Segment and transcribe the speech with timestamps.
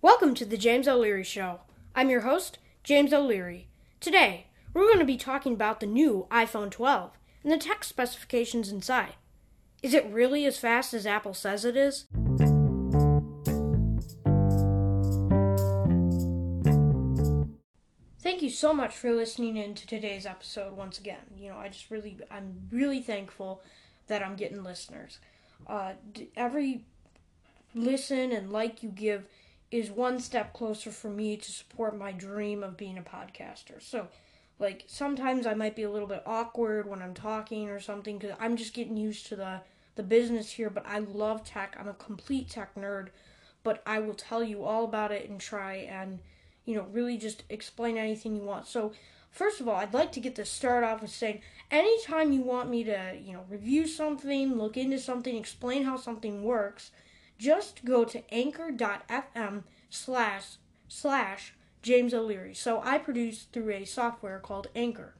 [0.00, 1.58] Welcome to the James O'Leary Show.
[1.92, 3.66] I'm your host, James O'Leary.
[3.98, 8.70] Today, we're going to be talking about the new iPhone 12 and the tech specifications
[8.70, 9.14] inside.
[9.82, 12.06] Is it really as fast as Apple says it is?
[18.20, 21.26] Thank you so much for listening in to today's episode once again.
[21.36, 23.62] You know, I just really, I'm really thankful
[24.06, 25.18] that I'm getting listeners.
[25.66, 25.94] Uh,
[26.36, 26.84] every
[27.74, 29.24] listen and like you give
[29.70, 33.80] is one step closer for me to support my dream of being a podcaster.
[33.80, 34.08] So,
[34.58, 38.36] like sometimes I might be a little bit awkward when I'm talking or something because
[38.40, 39.60] I'm just getting used to the
[39.96, 40.70] the business here.
[40.70, 41.76] But I love tech.
[41.78, 43.08] I'm a complete tech nerd.
[43.62, 46.20] But I will tell you all about it and try and
[46.64, 48.66] you know really just explain anything you want.
[48.66, 48.92] So.
[49.30, 52.70] First of all, I'd like to get this start off with saying anytime you want
[52.70, 56.90] me to, you know, review something, look into something, explain how something works,
[57.38, 60.44] just go to anchor.fm slash
[60.88, 62.54] slash James O'Leary.
[62.54, 65.14] So I produce through a software called Anchor.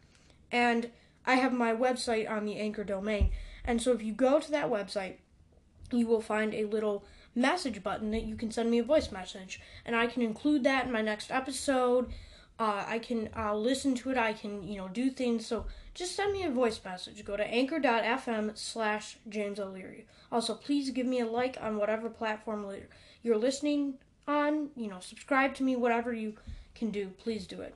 [0.50, 0.90] And
[1.24, 3.30] I have my website on the Anchor domain.
[3.64, 5.16] And so if you go to that website,
[5.92, 9.60] you will find a little message button that you can send me a voice message.
[9.84, 12.10] And I can include that in my next episode.
[12.58, 14.16] Uh, I can I'll listen to it.
[14.16, 15.46] I can you know do things.
[15.46, 15.66] So
[15.98, 17.24] just send me a voice message.
[17.24, 20.06] Go to anchor.fm slash James O'Leary.
[20.30, 22.64] Also, please give me a like on whatever platform
[23.24, 23.94] you're listening
[24.28, 24.70] on.
[24.76, 26.34] You know, subscribe to me, whatever you
[26.76, 27.08] can do.
[27.18, 27.74] Please do it.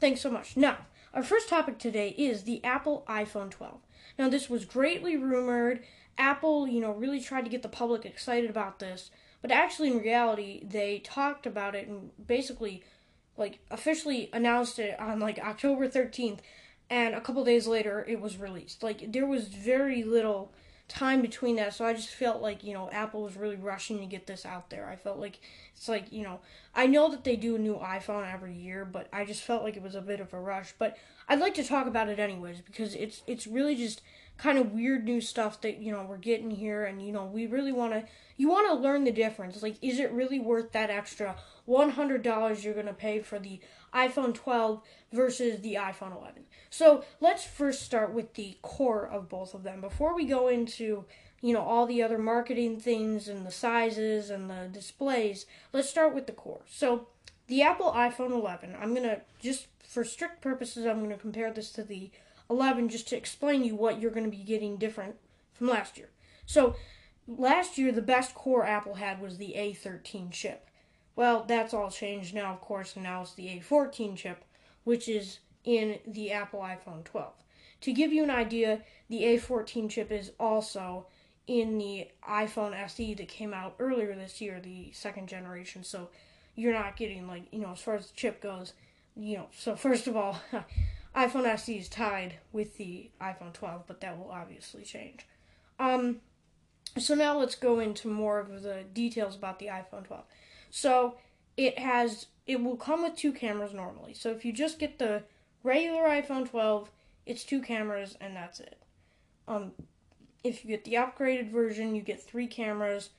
[0.00, 0.54] Thanks so much.
[0.54, 0.76] Now,
[1.14, 3.80] our first topic today is the Apple iPhone 12.
[4.18, 5.80] Now, this was greatly rumored.
[6.18, 9.98] Apple, you know, really tried to get the public excited about this, but actually, in
[9.98, 12.84] reality, they talked about it and basically,
[13.38, 16.40] like, officially announced it on like October 13th
[16.90, 18.82] and a couple days later it was released.
[18.82, 20.52] Like there was very little
[20.88, 24.06] time between that, so I just felt like you know Apple was really rushing to
[24.06, 24.88] get this out there.
[24.88, 25.40] I felt like
[25.76, 26.40] it's like you know
[26.74, 29.76] I know that they do a new iPhone every year, but I just felt like
[29.76, 30.74] it was a bit of a rush.
[30.78, 30.96] But
[31.28, 34.02] I'd like to talk about it anyways because it's it's really just
[34.42, 37.46] kind of weird new stuff that you know we're getting here, and you know we
[37.46, 38.04] really want to
[38.36, 39.62] you want to learn the difference.
[39.62, 41.36] Like, is it really worth that extra
[41.68, 43.60] $100 you're going to pay for the
[43.94, 44.82] iPhone 12
[45.12, 46.42] versus the iPhone 11?
[46.68, 49.80] So, let's first start with the core of both of them.
[49.80, 51.04] Before we go into,
[51.40, 56.14] you know, all the other marketing things and the sizes and the displays, let's start
[56.14, 56.62] with the core.
[56.68, 57.06] So,
[57.46, 61.52] the Apple iPhone 11, I'm going to just for strict purposes, I'm going to compare
[61.52, 62.10] this to the
[62.50, 65.16] 11 just to explain you what you're going to be getting different
[65.52, 66.08] from last year.
[66.46, 66.76] So,
[67.26, 70.68] last year the best core Apple had was the A13 chip.
[71.14, 74.44] Well, that's all changed now, of course, and now it's the A14 chip,
[74.84, 77.32] which is in the Apple iPhone 12.
[77.82, 81.06] To give you an idea, the A14 chip is also
[81.46, 85.84] in the iPhone SE that came out earlier this year, the second generation.
[85.84, 86.08] So
[86.54, 88.72] you're not getting like, you know, as far as the chip goes,
[89.16, 90.40] you know, so first of all,
[91.14, 95.26] iPhone SE is tied with the iPhone 12, but that will obviously change.
[95.78, 96.20] Um,
[96.98, 100.24] so now let's go into more of the details about the iPhone 12.
[100.70, 101.16] So
[101.56, 104.14] it has it will come with two cameras normally.
[104.14, 105.22] So if you just get the
[105.62, 106.90] regular iPhone 12,
[107.24, 108.82] it's two cameras and that's it.
[109.46, 109.72] Um,
[110.42, 113.10] if you get the upgraded version, you get three cameras,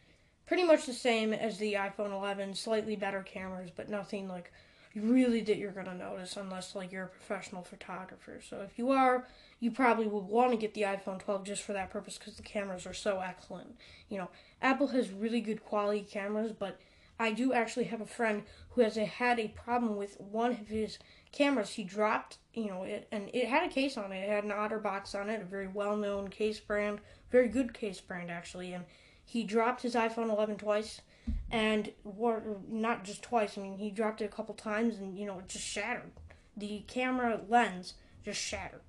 [0.46, 4.52] pretty much the same as the iPhone 11, slightly better cameras, but nothing like
[4.96, 8.40] really that you're to notice unless like you're a professional photographer.
[8.48, 9.28] So if you are,
[9.60, 12.44] you probably would want to get the iPhone 12 just for that purpose because the
[12.44, 13.76] cameras are so excellent.
[14.10, 14.30] You know,
[14.62, 16.80] Apple has really good quality cameras, but
[17.20, 20.68] I do actually have a friend who has a, had a problem with one of
[20.68, 21.00] his
[21.32, 21.72] cameras.
[21.72, 24.24] He dropped, you know, it and it had a case on it.
[24.24, 27.00] It had an OtterBox on it, a very well-known case brand,
[27.32, 28.86] very good case brand actually, and
[29.26, 31.02] he dropped his iPhone 11 twice
[31.54, 33.58] and what not just twice.
[33.58, 36.12] I mean, he dropped it a couple times, and you know, it just shattered.
[36.58, 37.94] The camera lens
[38.26, 38.82] just shattered.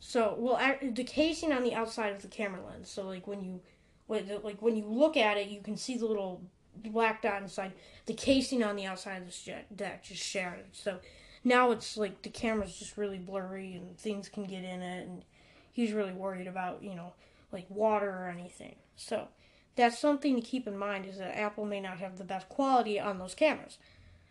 [0.00, 2.90] So, well, the casing on the outside of the camera lens.
[2.90, 3.60] So, like when you,
[4.08, 6.42] like when you look at it, you can see the little
[6.76, 7.72] black dot inside.
[8.06, 10.66] The casing on the outside of the deck just shattered.
[10.72, 10.98] So
[11.44, 15.24] now it's like the camera's just really blurry and things can get in it, and
[15.70, 17.12] he's really worried about you know
[17.52, 18.74] like water or anything.
[18.96, 19.28] So
[19.74, 23.00] that's something to keep in mind is that Apple may not have the best quality
[23.00, 23.78] on those cameras.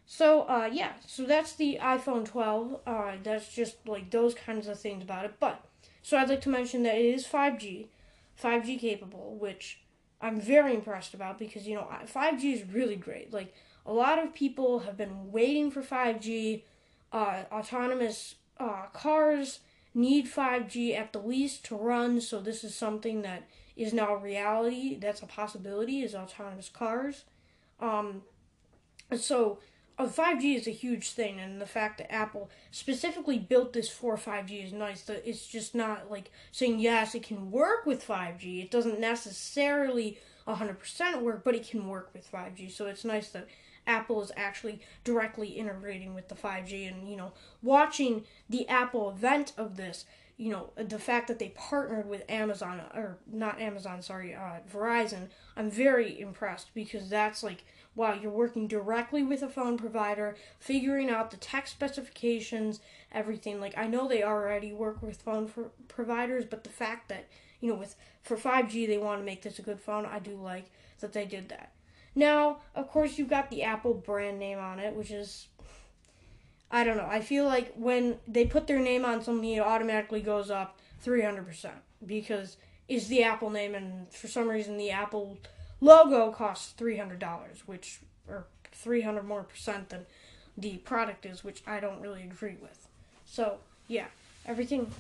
[0.05, 2.79] So uh, yeah, so that's the iPhone 12.
[2.85, 5.35] Uh, that's just like those kinds of things about it.
[5.39, 5.63] But
[6.03, 7.88] so I'd like to mention that it is 5G,
[8.41, 9.79] 5G capable, which
[10.21, 13.33] I'm very impressed about because you know 5G is really great.
[13.33, 13.53] Like
[13.85, 16.63] a lot of people have been waiting for 5G.
[17.11, 19.59] Uh, autonomous uh, cars
[19.93, 23.43] need 5G at the least to run, so this is something that
[23.81, 24.95] is now reality.
[24.95, 26.01] That's a possibility.
[26.01, 27.25] Is autonomous cars.
[27.80, 28.22] Um,
[29.18, 29.60] so
[29.98, 34.18] uh, 5G is a huge thing, and the fact that Apple specifically built this for
[34.18, 35.01] 5G is nice.
[35.04, 38.63] That it's just not like saying yes, it can work with 5G.
[38.63, 40.18] It doesn't necessarily
[40.48, 42.72] 100% work, but it can work with 5G.
[42.72, 43.48] So it's nice that
[43.86, 49.54] Apple is actually directly integrating with the 5G, and you know, watching the Apple event
[49.57, 50.06] of this.
[50.38, 55.30] You know the fact that they partnered with Amazon or not Amazon, sorry, uh, Verizon.
[55.56, 57.63] I'm very impressed because that's like
[57.95, 62.80] wow, you're working directly with a phone provider, figuring out the tech specifications,
[63.12, 63.60] everything.
[63.60, 65.51] Like I know they already work with phone
[65.88, 67.27] providers, but the fact that
[67.60, 70.36] you know with for 5G they want to make this a good phone, I do
[70.36, 71.72] like that they did that.
[72.13, 75.48] Now, of course, you've got the Apple brand name on it, which is
[76.71, 77.07] I don't know.
[77.09, 81.69] I feel like when they put their name on something, it automatically goes up 300%
[82.06, 82.57] because
[82.88, 85.38] it's the Apple name, and for some reason, the Apple
[85.79, 90.06] logo costs three hundred dollars, which or three hundred more percent than
[90.57, 92.88] the product is, which I don't really agree with.
[93.25, 93.57] So
[93.88, 94.07] yeah,
[94.45, 94.91] everything.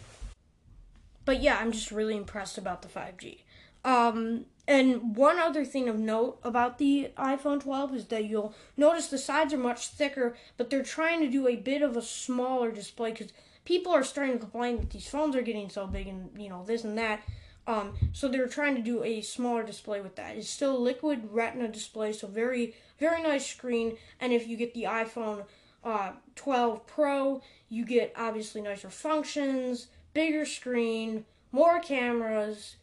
[1.25, 3.39] But yeah, I'm just really impressed about the 5G.
[3.85, 9.07] Um, and one other thing of note about the iPhone 12 is that you'll notice
[9.07, 12.71] the sides are much thicker, but they're trying to do a bit of a smaller
[12.71, 13.33] display because
[13.65, 16.63] people are starting to complain that these phones are getting so big and you know
[16.63, 17.21] this and that.
[17.67, 20.37] Um, so they're trying to do a smaller display with that.
[20.37, 23.97] It's still liquid retina display, so very, very nice screen.
[24.21, 25.43] And if you get the iPhone
[25.83, 32.77] uh, 12 Pro, you get obviously nicer functions, bigger screen, more cameras,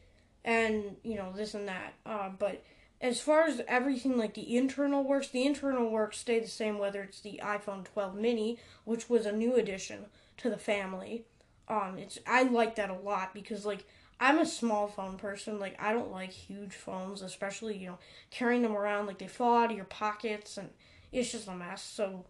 [0.48, 1.92] and you know this and that.
[2.06, 2.64] Uh, but
[3.02, 7.02] as far as everything like the internal works, the internal works stay the same whether
[7.02, 10.06] it's the iPhone 12 mini, which was a new addition
[10.38, 11.24] to the family.
[11.68, 13.84] Um, it's I like that a lot because like
[14.18, 15.60] I'm a small phone person.
[15.60, 17.98] Like I don't like huge phones, especially you know
[18.30, 19.06] carrying them around.
[19.06, 20.70] Like they fall out of your pockets, and
[21.12, 21.82] it's just a mess.
[21.82, 22.24] So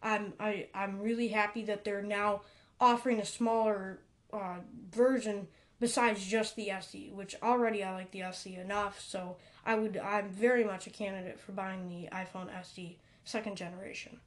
[0.00, 2.42] I'm I I'm really happy that they're now
[2.80, 3.98] offering a smaller
[4.32, 4.58] uh,
[4.92, 5.48] version
[5.84, 8.98] besides just the SE, which already I like the SE enough.
[8.98, 9.36] So
[9.66, 12.96] I would I'm very much a candidate for buying the iPhone SE
[13.26, 14.18] second generation.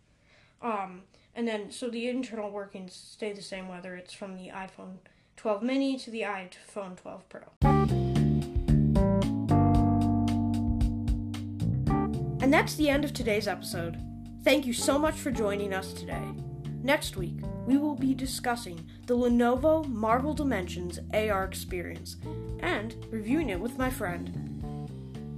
[0.62, 1.02] Um,
[1.34, 4.98] and then so the internal workings stay the same whether it's from the iPhone
[5.36, 7.42] 12 mini to the iPhone 12 Pro.
[12.40, 13.98] And that's the end of today's episode.
[14.44, 16.22] Thank you so much for joining us today.
[16.84, 22.18] Next week, we will be discussing the Lenovo Marvel Dimensions AR experience
[22.60, 24.48] and reviewing it with my friend,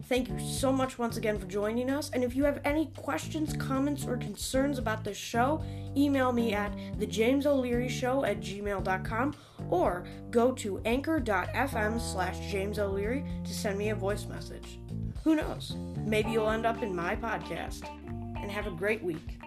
[0.09, 2.09] Thank you so much once again for joining us.
[2.09, 5.63] And if you have any questions, comments, or concerns about this show,
[5.95, 9.35] email me at thejamesO'Leary at gmail.com
[9.69, 14.79] or go to anchor.fm slash jameso'leary to send me a voice message.
[15.23, 15.75] Who knows?
[15.97, 17.87] Maybe you'll end up in my podcast.
[18.41, 19.37] And have a great week.